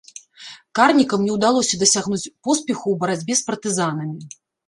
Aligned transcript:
Карнікам 0.79 1.19
не 1.25 1.31
ўдалося 1.35 1.79
дасягнуць 1.83 2.31
поспеху 2.47 2.85
ў 2.95 3.01
барацьбе 3.05 3.33
з 3.43 3.49
партызанамі. 3.51 4.19